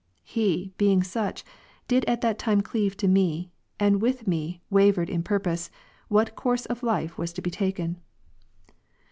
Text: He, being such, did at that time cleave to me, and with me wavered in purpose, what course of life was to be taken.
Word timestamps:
He, 0.23 0.73
being 0.79 1.03
such, 1.03 1.43
did 1.87 2.05
at 2.05 2.21
that 2.21 2.39
time 2.39 2.61
cleave 2.61 2.97
to 2.97 3.07
me, 3.07 3.51
and 3.79 4.01
with 4.01 4.25
me 4.25 4.59
wavered 4.71 5.11
in 5.11 5.21
purpose, 5.21 5.69
what 6.07 6.35
course 6.35 6.65
of 6.65 6.81
life 6.81 7.19
was 7.19 7.31
to 7.33 7.41
be 7.43 7.51
taken. 7.51 7.97